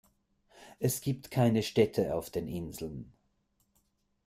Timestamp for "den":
2.31-2.47